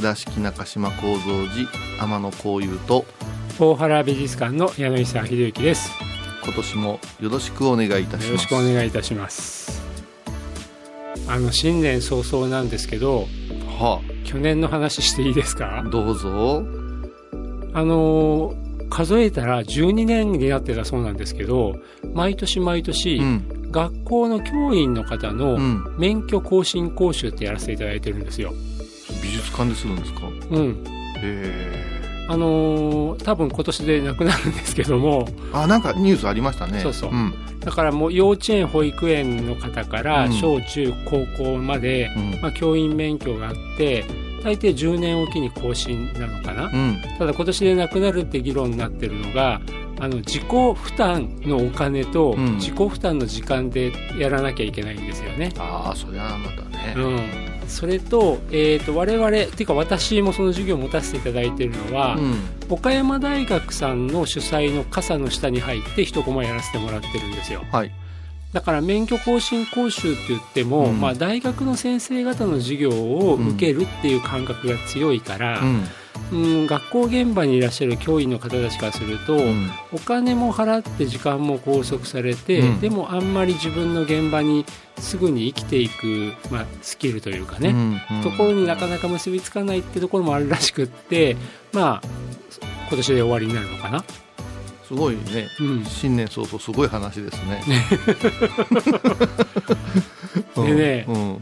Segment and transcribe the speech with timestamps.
[0.00, 1.68] 倉敷中島幸三寺
[2.02, 3.04] 天野幸雄と
[3.58, 5.90] 大原美術館の柳沢秀幸です。
[6.42, 8.26] 今年もよろしくお願いいたします。
[8.28, 9.82] よろしくお願いいたします。
[11.28, 13.26] あの新年早々なんですけど
[13.78, 15.80] は去年の話していいですか？
[15.80, 16.64] あどうぞ。
[17.74, 18.54] あの
[18.88, 21.76] 数えたら12年になってたそうなんですけど
[22.14, 23.70] 毎年毎年、うん。
[23.70, 25.94] 学校の教員の方のうん。
[25.98, 28.54] 免許更新講習ってやらせていただいてるんですよ。
[29.40, 30.20] 美術館でするんですか？
[30.50, 30.84] うん。
[31.22, 36.80] へあのー多分今年でなくなるんですけども、えあなんかニュースありましたね。
[36.80, 37.10] そうそう。
[37.14, 37.34] ん。
[37.60, 40.32] だからもう幼稚園、保育園の方からうん。
[40.32, 42.40] 小中高校まで、うん。
[42.40, 44.04] まあ、教員免許があって、
[44.44, 46.66] 大抵10年おきに更新なのかな。
[46.66, 46.98] うん。
[47.18, 49.60] ただ今年でなくなるって議論になってるのが、
[49.98, 52.54] あの自己負担のお金とうん。
[52.56, 55.52] 自己負担の時間でやらなきゃいけないんですよね。
[55.58, 57.18] ああそりゃまたね、うん、
[57.70, 62.34] それと,、えー、と我々っていうか私もその授業を持たせていただいているのは、うん。
[62.68, 67.64] 岡山大学さんの主催の傘の下に入って一コマやらせてもらってるんですよ。
[67.72, 67.92] はい。
[68.52, 71.00] だから免許更新講習って言っても、うん。
[71.00, 75.84] まあ、大学の先生方の授業を受けるっていう感覚が強いから、うん
[76.32, 79.70] うん学校現場にいらっしゃる教員の方たちからすると、うん。
[79.92, 82.80] お金も払って時間も拘束されて、うん。
[82.80, 84.64] でもあんまり自分の現場に
[84.98, 88.22] すぐに生きていく、まあ、スキルというかね、うんうん。
[88.22, 91.36] ところになかなか結びつかないってところもあるらしくって
[91.72, 92.08] まあ
[92.88, 94.04] 今年で終わりになるのかな、
[94.86, 95.48] すごいね。
[95.60, 97.62] うん、新年早々すごい話ですね。
[100.66, 101.38] でねうん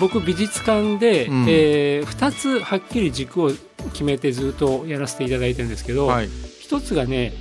[0.00, 1.46] 僕美術館で、うん。
[1.48, 3.50] え2つはっきり軸を
[3.90, 6.28] 決めてずっとやらせていただいてるんですけど、はい。
[6.60, 7.32] 一つがね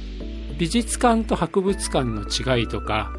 [0.57, 3.11] 美術館と博物館の違いとか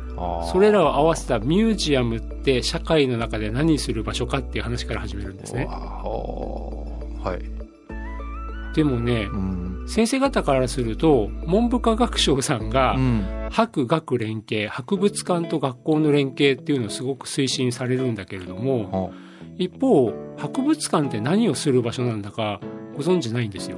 [0.53, 5.67] それらを合わせたミュージアムって社会の中で何する場所かっていう話から始めるんですね。
[5.67, 8.75] はい。
[8.75, 9.85] でもねうん。
[9.87, 13.49] 先生方からすると文部科学省さんが、うん。
[13.51, 19.11] 博学連携博物館と学校の連携っていうのをすごく推進されるんだけれどもは
[19.59, 22.61] 一方博物館って何をする場所なんだか
[22.97, 23.77] ご存知ないんですよ。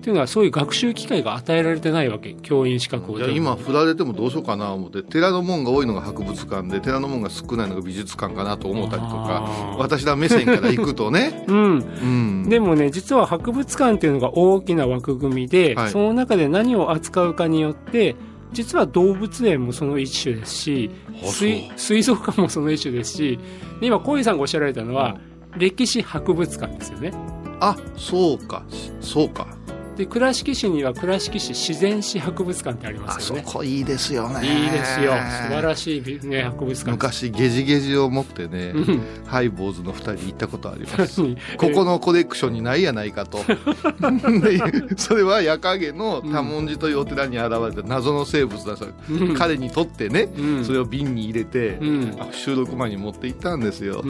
[0.00, 2.34] っていうのはそういう学習機会が与えられてないわけ。
[2.34, 11.44] 教員資格をいや今振られてもどうしようかな思って寺の門が多いのが博物館で寺の門が少ないのが美術館かなと思ったりとか私ら目線から行くとね。
[11.48, 11.78] うん。
[11.78, 12.48] うん。
[12.48, 15.90] でもね実は博物館っていうのが大きな枠組みで、はい。
[15.90, 18.16] その中で何を扱うかによって
[18.52, 20.90] 実は動物園もその一種ですし
[21.22, 23.38] 水水族館もその一種ですし
[23.80, 25.16] で今小井さんがおっしゃられたのは、
[25.56, 27.12] 歴史博物館ですよね
[27.60, 28.64] あそうか
[29.00, 29.59] そうか。
[30.00, 33.42] で倉敷市には倉敷市自然史博物館ってありまあそすよね。
[33.44, 34.40] こいいですよね。
[34.46, 35.12] いいですよ。
[35.12, 35.18] 素
[35.54, 36.90] 晴らしい、ね、博物館。
[36.90, 39.02] 昔ゲジゲジを持ってねうん。
[39.26, 41.20] ハイボーズの二人行ったことあります。
[41.20, 41.36] 何？
[41.58, 43.44] ここのコレクションにないやないかと。
[43.44, 49.34] でそれは矢影の多文字というお寺に現れた謎の生物だそう、うん。
[49.34, 50.64] 彼にとってね、うん。
[50.64, 52.16] それを瓶に入れて、うん。
[52.18, 54.02] あ収録前に持って行ったんですよ、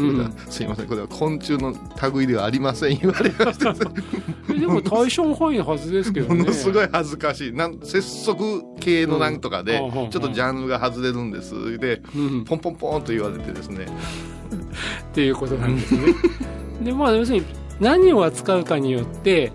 [0.48, 1.74] すいませんこれは昆虫の
[2.14, 3.74] 類ではありません言われました。
[4.54, 6.34] えでも対象範囲のはずですけどね。
[6.40, 7.52] ものすごい恥ずかしい。
[7.52, 11.78] なん節足系のなんとかで、うんちょっとジャンルが外れるんです。
[11.78, 12.44] でうん。
[12.44, 13.86] ポンポンポンと言われてですね。
[13.86, 16.00] っていうことなんですね。
[16.82, 17.44] でまあ要するに
[17.80, 19.52] 何を扱うかによって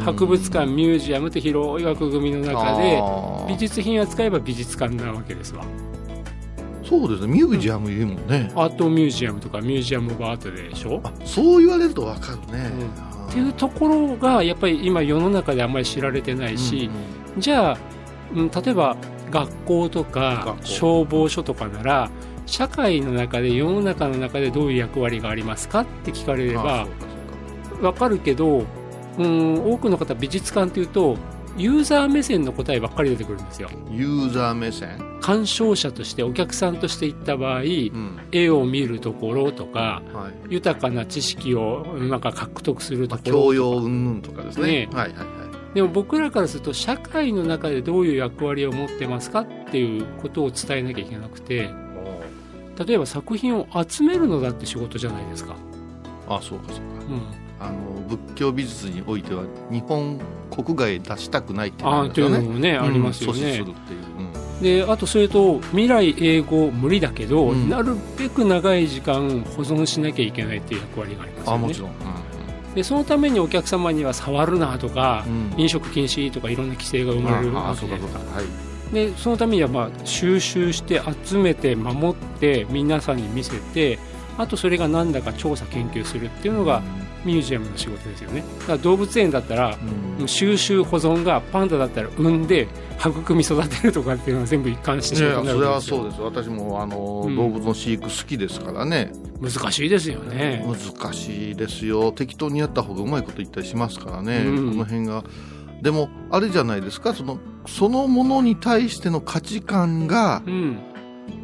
[0.00, 3.02] 博物館ミュージアムって広い枠組みの中で
[3.48, 5.64] 美術品を扱えば美術館なわけですわ。
[6.84, 7.32] そうですね。
[7.32, 11.00] ミュージアムいるもんね、アートミュージアムとかミュージアム・オブ・アートでしょ？
[11.02, 12.70] あそう言われるとわかるね、
[13.08, 16.88] うんっていうところがやっぱり今世の中であんまり知られてないし、
[17.36, 17.78] じゃあ、
[18.32, 18.96] うん、例えば
[19.32, 22.10] 学校とか消防署とかなら
[22.46, 27.00] 社会の中で世の中の中でどういう役割がありますかって聞かれればあそうか
[27.70, 27.86] そうか。
[27.88, 28.64] わかるけど、
[29.18, 31.16] うん、多くの方美術館っていうと
[31.56, 33.68] ユーザー目線の答えばっかり出てくるんですよ。
[33.90, 38.20] ユーザー目線、鑑賞者としてお客さんとして行った場合、うん。
[38.30, 40.54] 絵を見るところとかはい。
[40.54, 44.86] 豊かな知識をなんか獲得するまあ、ところ教養云々とかですね。
[44.86, 44.88] ね。
[44.92, 45.74] はいはいはい。
[45.74, 51.70] でも僕らからすると社会の中でどういう役割を持ってますかっていうことを伝えなきゃいけなくて
[52.86, 55.56] 例えば作品を集めるのだって仕事じゃないですか、
[56.28, 56.82] あそうかそうか。
[57.08, 67.68] うん、あの仏教美術においては日本国外へ出したくないっていうああというありますよねのもね、ありますようん阻止ねするっていう、うんであとそれと未来英語無理だけど、うん。
[67.68, 71.54] なるべく長い時間保存しなきゃいけないっていう役割がありますよね。
[71.54, 71.90] あもちろん、
[72.74, 75.60] でそのためにお客様には触るなとか、うん。
[75.60, 77.92] 飲食禁止とかいろんな規制が生まれるわけで。
[77.92, 78.18] そうかそうか。
[78.36, 78.44] はい。
[78.92, 83.98] でそのためにはまあ収集して集めて守って皆さんに見せて
[84.38, 86.82] あとそれがなんだか調査研究するっていうのが
[87.24, 88.44] ミュージアムの仕事ですよね。
[88.60, 89.78] だから動物園だったら
[90.18, 90.28] うん。
[90.28, 92.68] 収集保存がパンダだったら産んで
[93.00, 96.20] 育み育てるとかっていうのは全部一貫してい仕事になやいやそれはそうです。
[96.20, 97.36] 私もあの、うん。
[97.36, 99.12] 動物の飼育好きですからね。
[99.40, 100.64] 難しいですよね。
[100.66, 102.12] 難しいですよ。
[102.12, 104.70] 適当にやった方がうまいこと言ったりしますからね、うん。
[104.70, 105.24] この辺が。
[105.82, 107.12] でもあれじゃないですか。
[107.14, 110.78] そのそのものに対しての価値観がうん。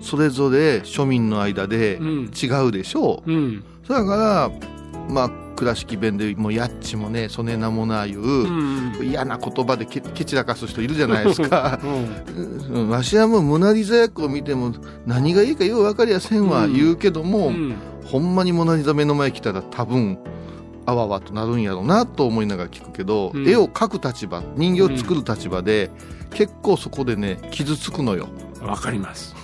[0.01, 2.31] それぞれ庶民の間でうん。
[2.31, 4.51] 違うでしょう、だから
[5.09, 5.31] まあ
[5.61, 8.99] 倉敷弁でもうやっちもねそねなもないう、うん。
[9.03, 11.79] 嫌な言葉でけけちらかす人いるじゃないですか。
[11.85, 12.83] うん。
[12.83, 12.89] うん。
[12.89, 14.73] わしはもうモナ・リザ役を見ても
[15.07, 16.75] 何がいいかよう分かりやせんはうん。
[16.75, 17.75] 言うけども、うん。
[18.05, 20.19] ほんまにモナ・リザ目の前来たら多分
[20.87, 23.47] あわわとなるんやろうなと思いながら聞くけど、うん。
[23.47, 25.91] 絵を描く立場人形を作る立場で、
[26.33, 28.29] 結構そこでね傷つくのよ。
[28.63, 29.37] わかります。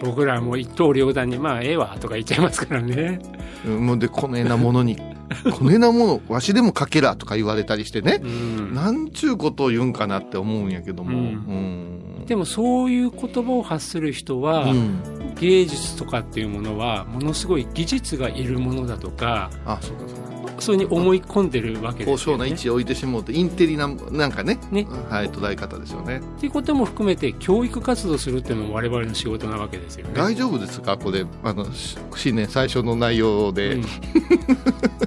[0.00, 3.20] 僕らはもう一刀両断にまあええわとか言っちゃいますからね。
[3.66, 3.86] うん。
[3.86, 5.09] もうでこねえなものに
[5.52, 8.20] こねえなものわしでも描けらとか言われたりしてね。
[8.22, 8.74] う、ん。
[8.74, 11.24] なんちゅうことを言うんかなって思うんやけども、うん。
[11.24, 12.26] うん。
[12.26, 15.00] でもそういう言葉を発する人は、うん。
[15.40, 22.44] 芸術とかっていうものはものすごい技術がいるものだとかあそうかそうかそういうふうに思い込んでるわけで高尚すよね。
[22.44, 24.58] な位置へ置いてしもうてインテリななんかね。
[24.70, 24.86] ね。
[25.08, 26.18] はい、捉え方ですよね。
[26.18, 30.12] っていうことも含めて教育活動するっていうのも我々の仕事なわけですよね。
[30.14, 30.96] 大丈夫ですか？
[30.96, 33.84] これあのし新年最初の内容で、うん。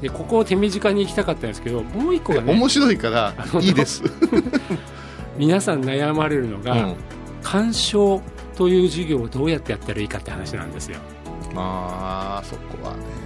[0.01, 4.03] でここを手短に行きたかったんですけどもう一個がね面白いからいいです、
[5.37, 6.95] 皆さん悩まれるのが、うん、
[7.41, 8.21] 鑑賞
[8.57, 10.97] という授業をどうやってやったらいいかって話なんですよ。
[11.55, 13.22] まあそこはね、うん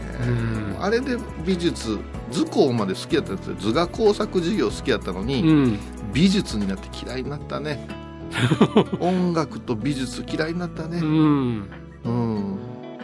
[0.80, 2.00] あれで美術
[2.31, 3.56] 図工まで好きやったんですよ。
[3.60, 5.80] 図画工作授業好きやったのに、うん。
[6.14, 7.88] 美術になって嫌いになったね。
[9.00, 11.04] 音楽と美術嫌いになったうねん。
[11.04, 12.58] うん、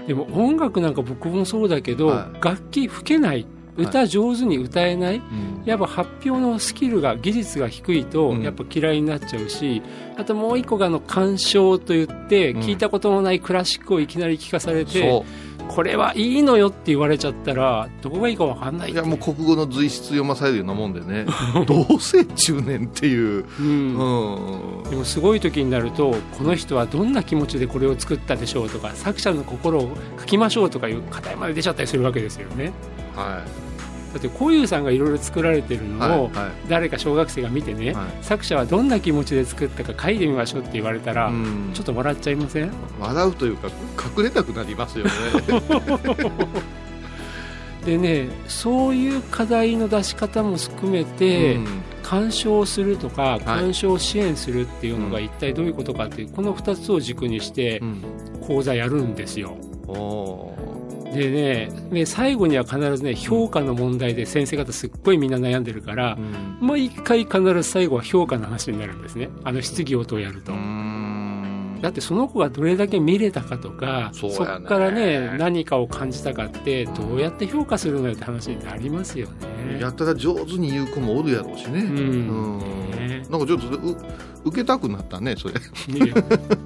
[0.07, 2.43] でも音楽なんか僕もそうだけど、はい。
[2.43, 3.45] 楽器吹けない。
[3.75, 5.63] 歌上手に歌えない、うん。
[5.65, 8.43] やっぱ発表のスキルが技術が低いとうん。
[8.43, 9.81] やっぱ嫌いになっちゃうし、
[10.15, 12.61] あともう一個があの鑑賞といってうん。
[12.61, 15.25] 聞いたことのないクラシックをいきなり聞かされて、そ
[15.67, 18.91] これはいいのよって言われちゃったらどこがいいか分かんない。
[18.91, 21.25] ういやもう国語の随筆読まされるようなもんでね。
[21.65, 24.83] どうせ中年っていう、うん。
[24.83, 24.89] うん。
[24.89, 32.71] でもすごい時になるとこの人はどんな気持ちでこれを作ったでしょうとか作者の心を書きましょうとかいう課題まで出ちゃったりするわけですよね。
[33.15, 33.43] は
[34.13, 36.51] だってこういうさんがいろいろ作られてるいのを、はいはい。
[36.69, 38.05] 誰か小学生が見てね、はい。
[38.21, 41.71] 作者はどんな気持ちで作ったか書いてみましょうって言われたら、うん。
[41.73, 42.71] ちょっと笑っちゃいません？
[42.99, 43.69] 笑うというか
[44.17, 45.11] 隠れたくなりますよね。
[47.85, 51.67] でねそういう課題の出し方も含めて、うん。
[52.03, 58.03] 鑑賞するとか鑑賞支援するっていうのが一体どういうことかっていうこの2つを軸にしてうん。
[58.41, 59.57] 講座やるんですよ
[61.13, 66.67] でねね最後には必ずね評価の問題で先生方すっごいみんな悩んでるからうん。
[66.67, 69.29] 毎回必ず最後は評価の話になるんですね。
[69.43, 70.53] あの質疑応答をやると。
[71.81, 74.65] だってその子がどれだけ見れたかとかそうやね。
[74.65, 79.79] っからね何かを感じたかってどうやって評価するのよって話になりますよね。
[79.81, 81.87] やったら上手に言う子もおるやろうしね、うん。
[81.89, 82.59] うん。
[82.59, 82.65] ね
[83.29, 83.97] なんかちょっとう
[84.45, 86.13] 受けたくなったねそれ、ね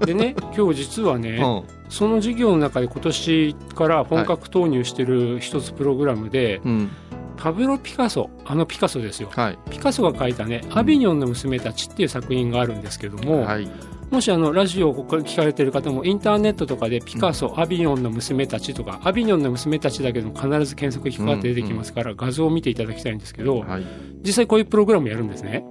[0.05, 1.91] でね今日実はね、うん。
[1.91, 6.89] その授業の中で今年から本格投入してる一つプログラムで、うん。
[7.37, 9.29] パブロ・ピカソあのピカソですよ。
[9.31, 9.59] はい。
[9.69, 13.69] ピカソが描いたね「アビニョンの娘たち」っていう作品があるんですけども、はい。
[14.09, 23.83] もしあのラジオを聞かれてる方もインターネットとかでピカソ、アビニョンの娘たちとかアビニョンの娘たちだけでも必ず検索引っかかって出てきますから、画像を見ていただきたいんですけど、はい。
[24.23, 25.63] 実際こういうプログラムやるんですね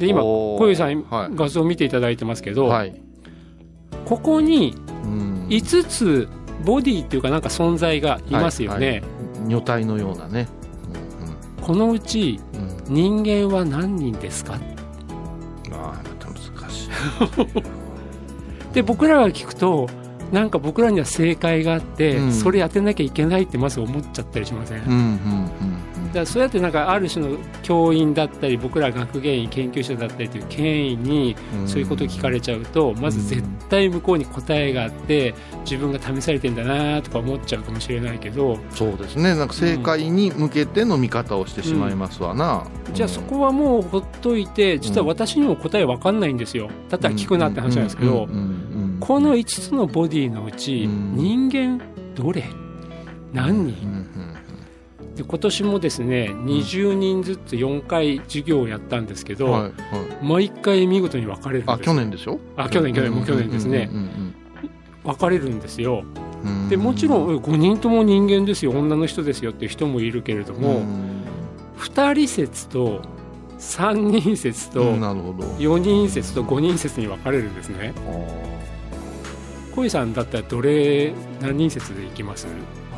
[0.00, 1.36] で今小遊さん、はい。
[1.36, 3.00] 画像を見ていただいてますけど、はい。
[4.06, 5.46] ここにうん。
[5.48, 6.28] 5つ
[6.64, 9.10] ボディっていうかなんか存在がいますよね、はいはい。
[9.46, 10.48] 女体のようなね、
[11.60, 12.60] このうちうん。
[12.62, 14.58] うん人間は何人ですか？
[15.72, 16.02] あ
[18.74, 19.88] で僕らが聞くと
[20.32, 22.32] なんか僕らには正解があって、うん。
[22.32, 25.10] それ当てなきゃいけないってまず思っちゃったりしません、うんうんうん
[26.12, 31.68] だそうやってなんかある種の教員だったり僕ら学芸員研究者だったりという権威にうん。
[31.68, 38.58] そういうことを聞かれちゃうとまず絶対向こうに答えがあって自分が試されてんだなとか思っちゃうかもしれないけど。
[38.72, 39.34] そうですね。
[39.34, 46.70] なんか正解に向けての見方をしてしまいますわな、じゃあそこはもうほっといて実は私にも答えわかんないんですよ。
[46.88, 51.14] だったら聞くなって話なんですけどうんうんうんうんこの5つのボディのうちうん。
[51.16, 51.80] 人間
[52.14, 52.44] どれ？
[53.32, 54.29] 何うん人うん
[55.20, 59.72] で今年もですね20人ずつ4回授業をやったんですけど、うんはいはい。
[60.24, 61.74] 毎回見事に分かれるんです。
[61.74, 62.40] あ去年でしょ？
[62.56, 63.90] あ去年去年もう去年ですね。
[65.04, 66.04] 分かれるんですよ。
[66.70, 68.70] でもちろん5人とも人間ですよ。
[68.72, 71.22] 女の人ですよっていう人もいるけれども、ん。
[71.78, 73.02] 2人説と
[73.58, 75.44] 3人説とうんなるほど。
[75.58, 77.92] 4人説と5人説に分かれるんですね
[79.74, 82.46] 小井さんだったらどれ何人説でいきます？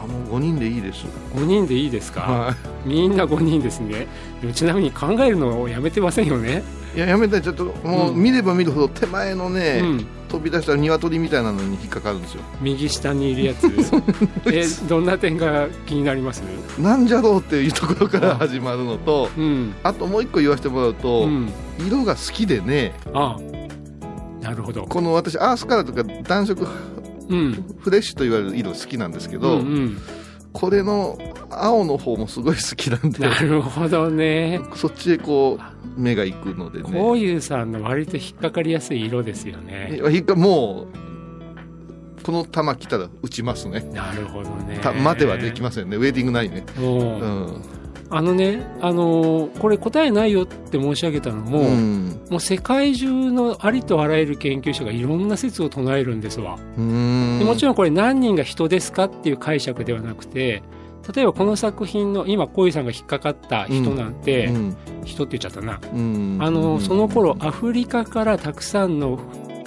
[0.02, 1.05] あもう5人でいいです。
[1.35, 4.07] 5人でいいですか、はみんな5人ですね。
[4.41, 6.62] でもちなみに考えるのをやめてませんよね、
[6.95, 7.43] いいややめたい。
[7.43, 8.23] ちょっともううん。
[8.23, 12.43] 見れば見るほど手前のね、うん、飛び出した鶏みたいなのに引っかかるんですよ。
[12.61, 13.67] 右下にいるやつ。
[14.50, 16.43] えどんな点が気になります？
[16.79, 23.37] なんじゃろうっていうところから始まるのとうんあともう一個言わせてもらうと、うん色が好きでねあ
[24.42, 24.84] なるほど。
[24.87, 26.66] この私アースカラーとか暖色
[27.28, 27.52] うん。
[27.78, 29.99] フレッシュと言われる色好きなんですけうど、んうん。
[30.52, 31.18] これの
[31.50, 34.61] 青の方もすごい好きなんでなるほどね。
[34.75, 35.58] そっちへこ
[35.96, 36.90] う目が行くのでね。
[36.90, 40.00] こういうさんの割と引っかかりやすい色ですよね。
[40.37, 43.80] もうこの球来たら打ちますね。
[43.92, 44.78] なるほどね。
[44.82, 45.96] た待てはできませんね。
[45.96, 46.64] ウェディングないね。
[46.78, 47.62] うん
[48.14, 52.21] あのねあのーこれ答えないよって申し上げたのも、うん。
[52.31, 56.59] もう世界中のありとあらゆる研究者がいろんな説を唱えるんですわ。
[56.76, 57.38] うん。
[57.38, 60.62] でもちろんこれ何人が人ですかっていう解釈ではなくて
[61.14, 64.76] 例えばこの作品の今小井さんが引っかかった人なんて、うん。
[65.04, 66.38] 人って言っちゃったな、うん。
[66.40, 69.19] あのその頃アフリカからたくさんの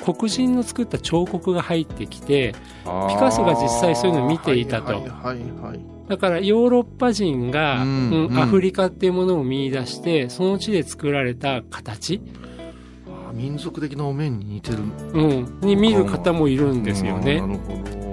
[0.05, 4.93] 黒人の作った彫刻が入ってきてピカソが実際そういうのを見ていたと。
[4.93, 8.09] はいはいはいはいだからヨーロッパ人が、うん。
[8.09, 8.39] うんうん。
[8.39, 12.21] アフリカっていうものを見出してその地で作られた形、
[13.33, 14.79] 民族的なお面に似てる。
[14.79, 17.41] んうん、に見る方もいるんですよね。
[17.41, 18.05] なるほ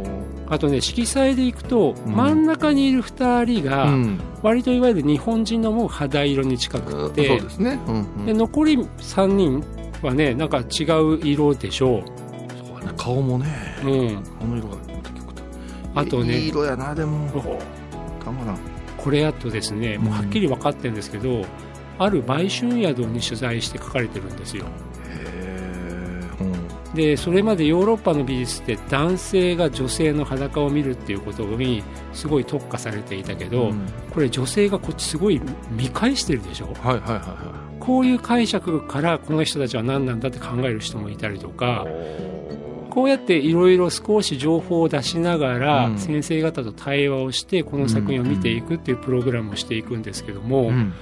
[0.48, 2.14] あとね色彩でいくと、うん。
[2.14, 4.20] 真ん中にいる2人どが、うん。
[4.42, 7.78] 割といわゆる日本人のもう肌色に近くそうてですね。
[7.86, 8.26] うんうん。
[8.26, 9.64] で残り3人
[10.02, 12.02] はねなんか違う色でしょ
[12.66, 12.94] そうだね。
[12.96, 13.46] 顔もね
[13.84, 14.76] う、うん、この色が
[15.94, 16.38] あとね。
[16.38, 17.28] いい色やなでも
[18.96, 21.44] これあとですねもうはっきり分かってるんですけど、
[21.98, 24.64] ある売春宿に取材して書かれてるんですよ。
[24.64, 24.68] へ
[25.08, 26.94] えうん。
[26.94, 33.86] でそれまでヨーロッパの美術って男性が女性の裸を見るっていうことにすごい特化されていたけど、うん。
[34.12, 36.66] これ女性がこっちすごい見返してるでしょ？
[36.66, 41.84] はいはいはいはこういう解釈からこの人たちは何なんだって考える人もいたりとか
[42.92, 45.98] こうやっていろいろ少し情報を出しながらうん。
[45.98, 50.92] 先生方と対話をしてこの作品を見ていくっていうプログラムをしていくんですけども、いうん。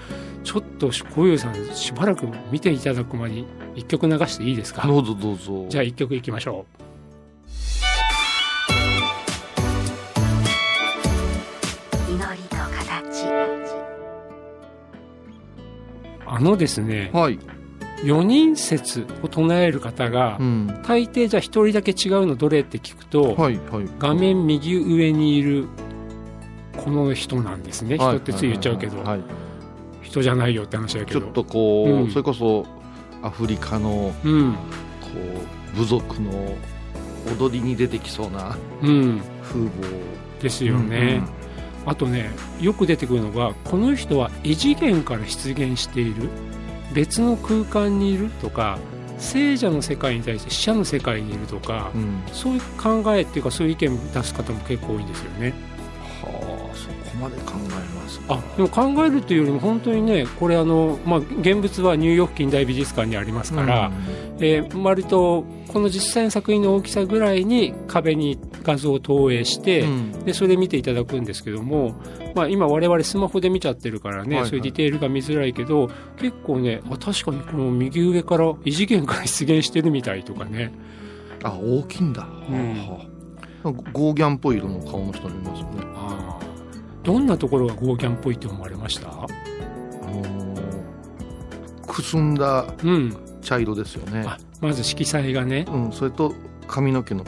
[0.45, 3.45] ちょっと小遊さんしばらく見ていただく前に
[3.75, 4.87] 一曲流していいですか？
[4.87, 5.67] どうぞどうぞ。
[5.69, 6.65] じゃあ一曲いきましょ
[12.09, 13.27] 祈りと形。
[13.27, 13.29] う
[16.27, 17.39] あのですねはい
[18.02, 20.66] 4人説を唱える方がうん。
[20.87, 23.88] 大抵じゃあ1人だけ違うのどれって聞くとはいはい。
[23.99, 25.66] 画面右上にいる
[26.76, 27.97] この人なんですね。
[27.97, 29.02] はい人ってつい言っちゃうけど。
[29.02, 29.21] はい
[30.02, 31.21] 人じゃないよって話だけど。
[31.21, 32.11] ちょっとこう、うん。
[32.11, 32.66] それこそ
[33.23, 34.54] アフリカのうん。
[34.54, 34.59] こ
[35.75, 36.30] う部族の
[37.38, 39.21] 踊りに出てきそうなうん。
[39.42, 39.71] 風貌。
[40.40, 41.21] ですよね、
[41.85, 42.30] あとね
[42.62, 46.30] よく出てくるのがこの人は異次元から出現している
[46.93, 48.79] 別の空間にいるとか
[49.19, 55.53] 聖者の世界に対して死者の世界にいるとか、うん、うんそういう考えっていうかそういう意見出す方も結構多いんですよね
[57.12, 58.21] こまで考えます。
[58.21, 63.90] かあでも考えるというよりも本当にねこれあの、まあ、現物はニューヨーク近代美術館にありますから、
[64.38, 70.25] えー割とこの実際の作品の大きさぐらいに壁に画像を投影して、うん。
[70.25, 71.95] でそれ見ていただくんですけども、
[72.35, 74.50] まあ、今我々スマホで見ちゃってるからね、はいはい。
[74.50, 80.73] そういうディテールが見づらいけど結構ねあ確かにこの右上から異次元から出現してるみたいとかね。
[81.45, 83.73] あ大きいんだ、うん。
[83.93, 85.83] ゴーギャンっぽい色の顔の人もいますよね。
[85.95, 86.50] あー
[87.02, 89.09] どんなところがゴーギャンっぽいって思われました？
[89.11, 90.61] あのー
[91.87, 93.16] くすんだうん。
[93.42, 94.25] 茶色ですよね。
[94.26, 95.64] あまず色彩がね。
[95.69, 96.35] うん、それと
[96.69, 97.25] 髪の毛の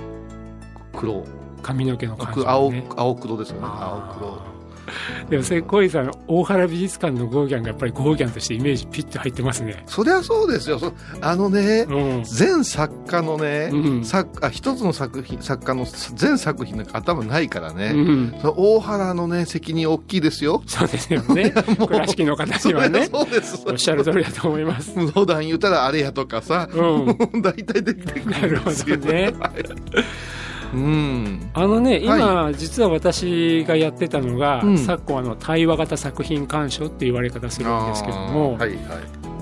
[0.94, 1.24] 黒。
[1.62, 3.66] 髪の毛の感じが青ね青黒ですよね。
[3.66, 4.28] 青あ黒。
[4.30, 4.40] ー
[5.30, 9.82] でもそれ小井さん大原美術館のゴーギャンがやっぱりゴーギャンとしてイメージピッと入ってますね。
[9.86, 10.78] そりゃそうですよ。
[10.78, 12.24] そあのねうん。
[12.24, 14.04] 全作家のね、うん。
[14.04, 18.34] 作あ一つの作品作家の全作品なんか頭ないからね、うん。
[18.40, 20.62] その大原のね責任大きいですよ。
[20.66, 21.50] そうですよね。
[21.86, 23.08] 倉敷の方にはね。
[23.12, 23.62] そうです。
[23.66, 24.92] おっしゃる通りだと思います。
[24.92, 27.16] 普段言うたらあれやとかさ、うん。
[27.42, 28.96] 大体出てくるんですよ。
[28.96, 29.32] どね
[30.72, 31.50] うん。
[31.54, 34.78] あのね今、は実は私がやってたのが、うん。
[34.78, 38.78] 昨今あの対話型作品鑑賞って言われ方するんですけども、はいはい、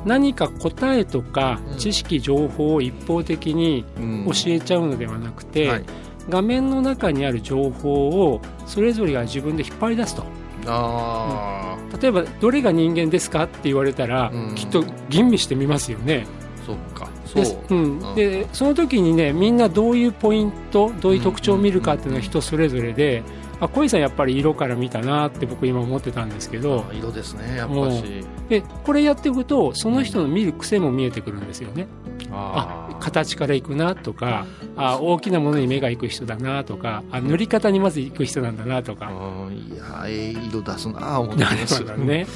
[0.05, 1.79] 何か答えとかうん。
[1.79, 4.25] 知識情報を一方的にうん。
[4.27, 5.85] 教えちゃうのではなくて、はい。
[6.29, 10.25] 画面の中にある情報をそれぞれが自分で引っ張り出すと。
[10.67, 14.55] あ例えばどれが人間ですかって言われたら、うん。
[14.55, 16.27] きっと吟味してみますよね。
[16.63, 17.07] あそっか。
[17.07, 17.65] でそう。
[17.71, 17.99] うん。
[17.99, 23.23] うんでその時にねみんなどういうポイントどういう特徴を見るかっていうのは人それぞれで、
[23.61, 26.87] あ小井さんやっぱり色から見たなって僕今思ってたんですけど。
[26.91, 28.25] あ色ですねやっぱし。
[28.49, 31.87] でこれやっていくとその人の見る癖も見えてくるんですよね。
[32.33, 34.47] ああ形からいくなとか
[34.77, 39.11] あ大きなものに目が行く人だなとかあ塗り方にまず行く人なんだなとか。
[39.11, 39.55] うん。
[39.55, 41.85] いやええ色出すなあ思ってます。
[41.99, 42.27] ね。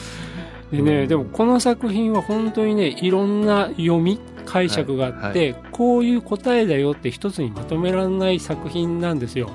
[0.73, 4.19] でね、でもこの作品は本当にねいろんな読み
[4.55, 9.51] 解釈があって、こういう答えだよって一つにまとめられない作品なんですよ。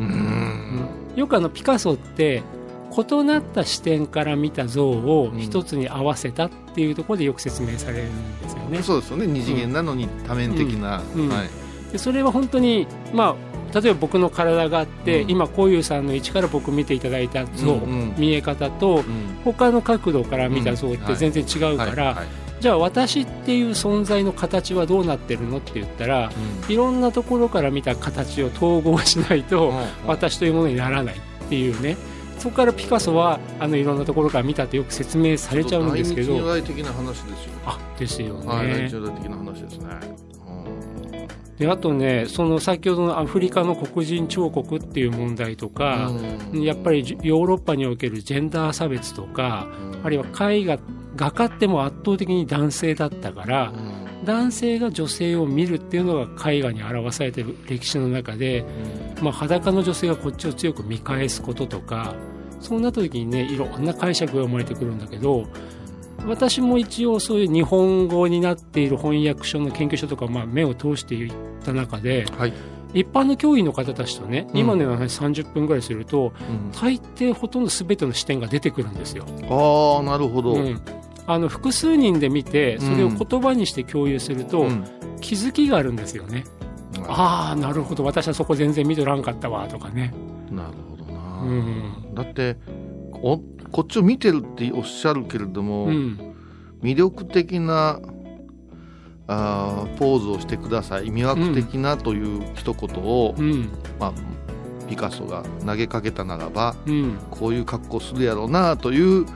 [0.00, 0.88] うん。
[1.14, 2.42] よくあのピカソって
[2.90, 8.82] 異なった視点から見た像を一つに合わせたっていうところでよく説明されるんですよね。
[8.82, 9.26] そうですよね。
[9.26, 11.02] 二次元なのに多面的な、
[11.98, 13.36] それは本当にま
[13.74, 15.30] あ例えば僕の体があって、うん。
[15.30, 18.14] 今こういうさんの位置から僕見ていただいた像、うんうん。
[18.16, 19.04] 見え方とうん。
[19.44, 22.22] 他の角度から見た像って全然違うから、
[22.64, 26.32] じゃあ私っていう存在の形はどうなってるのって言ったら
[26.66, 29.84] いろんなところから見た形を統合しないとうん。
[30.06, 31.18] 私というものにならないっ
[31.50, 31.98] ていうね。
[32.38, 36.38] そこからピカソはあのいろんなところから見たってよく説明されちゃうんですけど。
[36.40, 37.52] 来的な話ですよ。
[37.66, 39.86] あですよはい大ね日如来的な話ですね
[41.58, 46.10] であとねその先ほどのアフリカの黒人彫刻っていう問題とか
[46.52, 46.62] うん。
[46.62, 49.68] やっぱりヨーロッパにおけるジェンダー差別とか
[50.02, 50.78] あるいは絵画
[51.16, 54.04] 画家っても圧倒的に男性だったからうん。
[54.24, 58.64] 男性が女性を見るっていうのが絵画に表されてる歴史の中で、
[59.20, 62.14] まあ、裸の女性がこっちを強く見返すこととか
[62.60, 65.46] そうなった時にねいろんな解釈が生まれてくるんだけど
[66.26, 71.32] 私も一応そういう日本語になっている翻訳書の研究書とか、まあ、目を通していっ
[71.64, 72.52] た中ではい。
[72.94, 74.58] 一般の教員の方たちとね、うん。
[74.58, 76.70] 今のような話30分ぐらいするとうん。
[76.72, 79.26] 大抵ほとんど全ての視点が出てくるんですよ。
[79.50, 80.80] ああなるほど、うん。
[81.26, 84.84] あの複数人で見てそれを言葉にして共有すると、うん。
[85.20, 86.44] 気づきがあるんですよね。
[87.08, 88.04] ああなるほど。
[88.04, 90.14] 私はそこ全然見とらんかったわとかね。
[90.50, 92.14] なるほどな、うん。
[92.14, 92.56] だって
[93.12, 93.40] お
[93.74, 96.36] こっちを見てるっておっしゃるけれども、うん。
[96.80, 97.98] 魅力的な
[99.26, 101.06] あーポーズをしてください。
[101.06, 103.70] 魅惑的なという一言を、うん。
[103.98, 104.12] まあ、
[104.88, 107.18] ピカソが投げかけたならばうん。
[107.32, 109.26] こういう格好するやろうなという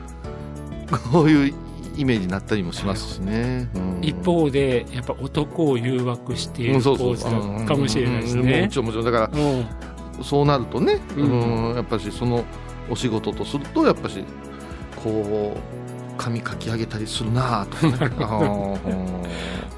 [1.11, 1.53] こういう
[1.97, 3.99] イメージになったりもしますしね、うん。
[4.01, 8.77] 一方でやっぱ男を誘惑しているポーズなのかもしれないですねち。
[8.77, 9.05] ろんもちろん。
[9.05, 10.23] だからうん。
[10.23, 12.45] そうなるとね、ううんん、やっぱしその
[12.89, 14.23] お仕事とするとやっぱし
[14.95, 17.93] こう髪かき上げたりするなとかね。
[18.19, 18.79] あー。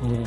[0.03, 0.25] うん。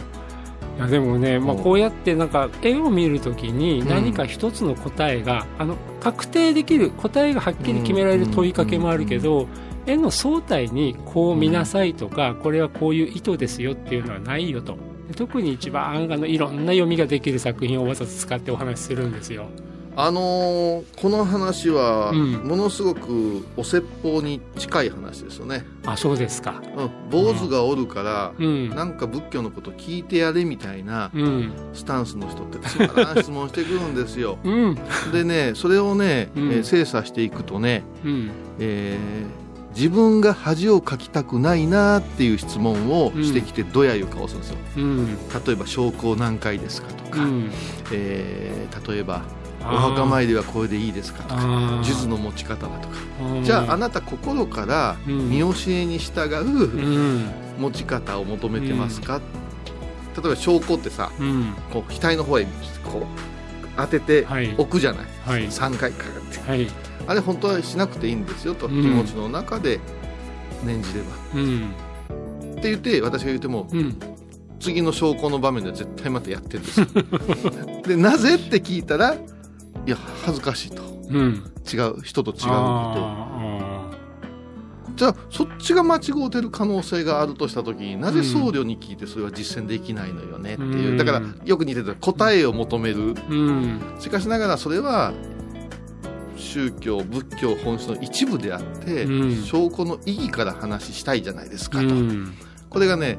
[0.76, 3.88] いやでもね、まあ、うんこうやってなんか絵を見るときにうん。
[3.88, 9.48] 何か一つの答えが、あの確定できる答えがはっきり決められる問いかけもあるけど、
[9.86, 14.76] 絵の総体にこう見なさいとか、これはこういう意図ですよっていうのはないよと。
[15.08, 19.46] で特に一番あのいろんな読みができる作品をわざと使ってお話しするんですよ。
[19.96, 22.32] あのーこの話はうん。
[22.44, 26.62] ものすごくお説法に近い話ですよね、あそうですか。
[26.76, 28.68] うん、坊主がおるから、うん。
[28.70, 31.52] なんか仏教のこと聞いてやれみたいなうん。
[31.74, 34.38] スタンスの人ってつまらん質問してくるんですよ。
[34.44, 34.78] うん。
[35.12, 36.50] でねそれをね、うん。
[36.50, 38.30] えー精査していくとね、うん。
[38.58, 39.44] えー
[39.76, 45.06] 自分が恥をかきたくないなっていう質問をしてきてどやいう顔するんですよ、うん。
[45.44, 47.50] 例えば証拠何回ですかとか、うん。
[47.90, 49.22] えー例えば
[49.66, 51.84] お墓参りはこれでいいですかとかあー。
[51.84, 52.94] 数珠の持ち方だとか。
[53.36, 53.44] うん。
[53.44, 55.30] じゃああなた心からうん。
[55.30, 57.30] 見教えに従ううん。
[57.58, 59.20] 持ち方を求めてますか、
[60.16, 61.54] 例えば証拠ってさうん。
[61.72, 62.44] こう額の方へ
[62.84, 63.06] こう
[63.76, 64.54] 当ててはい。
[64.56, 65.46] 置くじゃない、はい。
[65.46, 66.50] 3回かかって。
[66.50, 66.68] はい。
[67.06, 68.82] あれ本当はしなくていいんですよと、うん。
[68.82, 69.80] 気持ちの中で
[70.64, 71.06] 念じれば。
[71.34, 71.70] うん。
[72.52, 73.96] って言って私が言ってもうん。
[74.60, 76.86] 次の証拠の場面で絶対またやってるんですよ。
[77.86, 78.36] でなぜ？
[78.36, 79.14] って聞いたら
[79.86, 80.82] いや恥ずかしいと。
[81.10, 81.50] うん。
[81.70, 83.90] 違う人と違うことあ
[84.96, 90.96] じゃあそっちが間違うてる可能性があるとした時になぜ僧侶に聞いてそれは実践できないのよねっていう、うん。
[90.96, 93.14] だからよく似てた答えを求める。
[93.14, 94.00] ーうん。
[94.00, 95.12] しかしながらそれは
[96.36, 99.42] 宗教仏教本質の一部であって、うん。
[99.42, 102.34] 証拠の意義から話したいじゃないですかと、うん。
[102.70, 103.18] これがね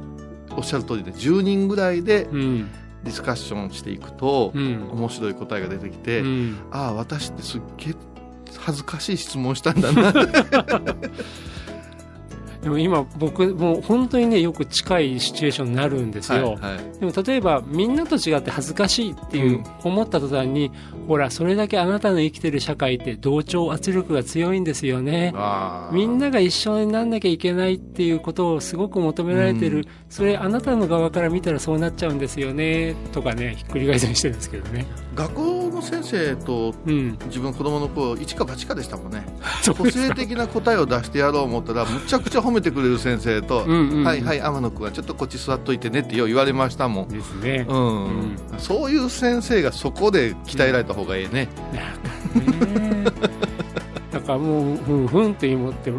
[0.55, 2.69] おっしゃる通りで10人ぐらいでうん
[3.05, 4.89] ディスカッションしていくと、うん。
[4.91, 6.57] 面白い答えが出てきて、うん。
[6.71, 7.95] ああ私ってすっげえ
[8.57, 10.11] 恥ずかしい質問したんだな
[12.65, 16.99] でも今僕もう本当にねよく近いシチュエーションになるんですよ、はいはい。
[16.99, 20.71] でも例えばみんなと違って恥ずかしいっていううん思った途端に、
[21.07, 25.31] ほらそれだけあなたの生きてる社会って同調圧力が強いんですよね。
[25.91, 29.85] みんなが一緒になんなきゃいけないっていうことをすごく求められてる、うん。
[30.09, 32.95] それあなたの側から見たらそうなっちゃうんですよね。
[33.13, 34.87] とかねひっくり返したりしてるんですけどね。
[35.13, 37.17] 学校の先生とうん。
[37.27, 39.23] 自分子供の頃一か八かでしたもん ね。
[39.77, 44.03] 個性的な答えを出してやろう思ったらむちゃくちゃ褒めてくれる先生と「うんうんうん。
[44.03, 48.05] はいはい天野君はちょっとこっち座っといてね」ってよう言われましたもん、ですね、うん。
[48.05, 48.37] うん。
[48.57, 51.83] そういう先生がそこで鍛えられた方がいいね、ね。
[54.11, 55.91] だからもうふんふんって思って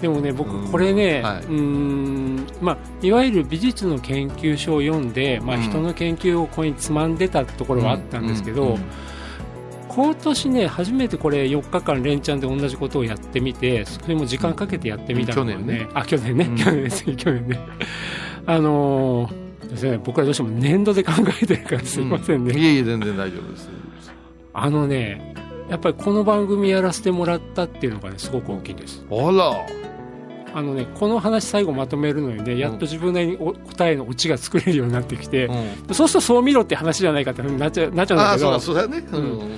[0.00, 1.44] でもね僕うんこれね、はい。
[1.44, 5.62] うーんまあいわゆる美術の研究書を読んで、まあ、うん。
[5.62, 8.80] 人の研究をここにつまんでたところはあったんですけど、うんうん
[9.94, 15.88] 今年ね初めてこれ4日間連チャンで同じことをやってみてそれも時間かけてやってみたのがね,、去年ね。
[15.94, 16.56] あ去年ね、うん。
[16.56, 17.60] 去年ですね去年ね。
[18.46, 23.70] あのーですね僕はどうしても年度で考えてるからすいませんね、いえいえ全然大丈夫です。
[24.54, 25.34] あのね
[25.68, 29.04] やっぱりこの番組やらせてもらったっていうのがねすごく大きいです。
[29.10, 29.82] あら。
[30.54, 35.52] あのねこの話最後まとめるのにねやっと自分なりにお答えのオチが作れるようになってきて、う
[35.90, 39.52] んそうするとそう見ろって話じゃないかってなっちゃうなっちゃうんああだけどそうだそうだねうん、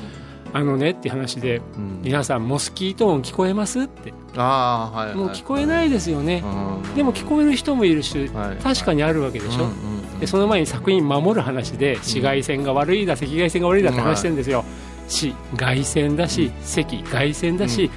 [0.55, 2.01] あのねって話でうん。
[2.03, 4.15] 皆さんモスキート音聞こえますって。
[4.37, 6.95] ああはい、はい、もう聞こえないですよね、うん。
[6.95, 8.57] でも聞こえる人もいるしはい。
[8.59, 14.65] 確かにあるわけでしょ、うんうんうんでその前に作品守る話で紫外線が悪いだ赤外線が悪いだって話してるんですよ、
[15.07, 17.91] 紫外線だし赤外線だし、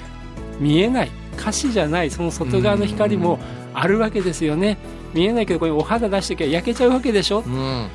[0.58, 1.10] 見えない。
[1.36, 3.38] 可視じゃないその外側の光も
[3.72, 4.76] あるわけですよね
[5.14, 7.40] 見えないけどこれお肌出してきゃ焼けちゃうわけでしょ？
[7.40, 7.88] うんうん。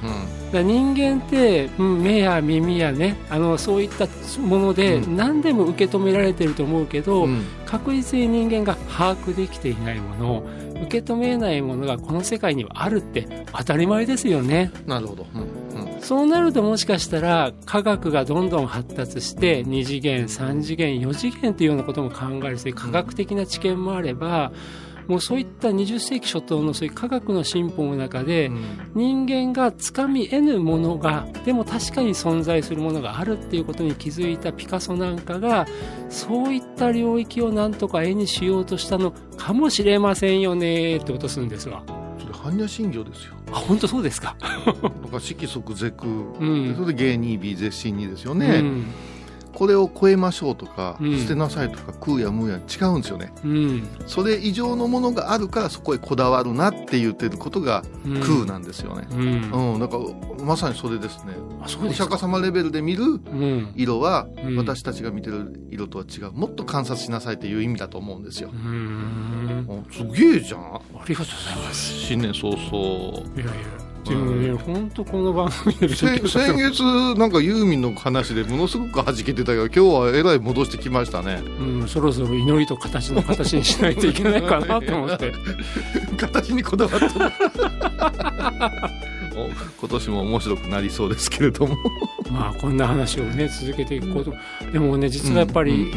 [0.52, 4.08] だ人間って、うん目や耳やねあのそういった
[4.40, 5.16] ものでうん。
[5.18, 7.44] 何でも受け止められてると思うけど、うん。
[7.66, 10.44] 確実に人間が把握できていないもの
[10.84, 14.72] 受け止めないものがこの世界にはあるって当たり前ですよね。
[14.86, 16.02] なるほど、うんうん。
[16.02, 24.52] そうなるともしかしたら科学がどんどん発達して2次元3次元4次元というようなことも考えるし科学的な知見もあれば
[25.08, 28.52] もうそういった20世紀初頭のそういう科学の進歩の中で、
[28.94, 35.68] 人間がつかみ得ぬものがでも確かに存在するものがあるっていうことに気づいたピカソなんかが
[36.10, 41.84] そういった領域をなんとか絵にしようとしたのかもしれませんよねって落とすんですわ。
[42.20, 43.34] それ般若心経ですよ。
[43.52, 46.14] あ本当そうですか、だから色即是空、う
[46.72, 46.76] ん。
[46.76, 48.86] それで芸に美絶心にですようね、ん
[49.54, 51.20] これを超えましょうとか、うん。
[51.20, 53.32] 捨てなさいとか空や無や違うんですよね。
[53.44, 53.88] うん。
[54.08, 58.22] それ以上のものがあるからそこへこだわるなって言ってることがうん。
[58.22, 59.08] 空なんですよね。
[59.12, 59.74] うん。
[59.74, 61.34] うん、だからまさにそれですね。
[61.62, 62.06] あそうおですか。
[62.06, 63.74] 釈迦様レベルで見るうん。
[63.76, 64.58] 色はうん。
[64.58, 66.32] 私たちが見てる色とは違う。
[66.32, 68.50] もっと観察しなさいという意味だと思うんですよ。
[68.52, 69.66] う、ん。
[69.68, 70.62] おすげえじゃん。
[70.76, 71.94] ありがとうございます。
[71.94, 72.58] 新年早々。
[73.36, 76.84] いやいやでもね本当この番組で先先月
[77.16, 81.42] なんかユーミンの話でものすごく弾けてたけど今日はえらい戻してきましたね。
[81.60, 85.32] うん、そろそろ祈りと形の形にしないといけないかなと思って。
[86.18, 87.12] 形にこだわってる
[89.36, 91.76] お今年も面白くなりそうですけれども。
[92.32, 94.34] まあこんな話をね続けていくこと。
[94.72, 95.92] でもね実はやっぱり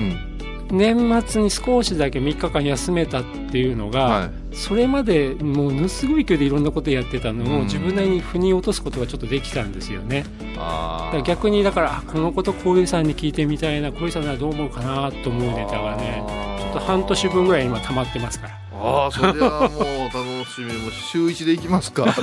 [0.70, 10.24] 年末に少しだけ3日間休めたっていうのが、はいそれまでもうものすごい勢いでいろんなことやってたのをうん自分なりに腑に落とすことがちょっとできたんですよね。
[10.56, 16.24] あーだから逆にだからあこのこと小遊さんに聞いてみたいな小遊さんならどう思うかなと思うネタがね
[16.58, 18.58] ちょっと半年分ぐらい今溜まってますから。
[18.78, 22.04] ああそれはもう楽しみもう週一で行きますか。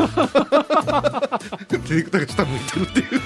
[1.70, 3.22] ディレクターが下向いてるっていう。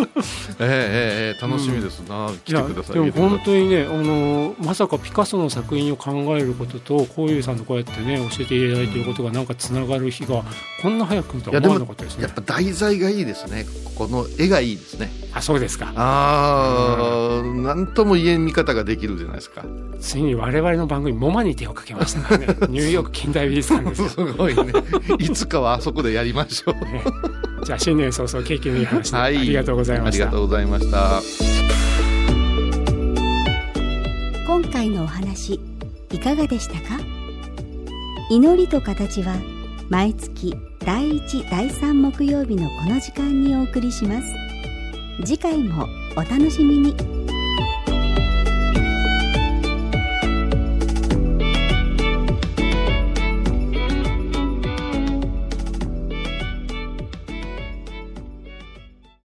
[0.60, 2.94] ええええええ楽しみですな、来てください。
[2.94, 10.44] でも本当にね、あのまさかピカソの作品を考えることとこういうさんとこうやってね教えていただいていることがなんかつながる日が
[10.82, 12.24] こんな早く来るとは思わなかったですね。
[12.24, 13.66] やっぱ題材がいいですね。
[13.96, 15.10] この絵がいいですね。
[15.32, 15.92] あそうですか。
[15.94, 19.64] ああなんとも言えん見方ができるじゃないですか。
[20.00, 22.46] ついに我々の番組モマに手をかけましたからね。
[22.68, 24.64] ニューヨーク近代美術館ですよごいね。
[25.18, 26.74] いつかはあそこでやりましょう。
[26.84, 27.04] ね。
[27.64, 29.36] じゃあ新年早々景気のいい話で、はい。
[29.38, 30.24] ありがとうございました。
[30.24, 31.22] ありがとうございました。
[34.46, 35.60] 今回のお話
[36.10, 37.00] いかがでしたか？
[38.30, 39.36] 祈りと形は
[39.88, 44.26] 毎月第1第3木曜日のこの時間にお送りします。
[45.24, 46.96] 次回もお楽しみに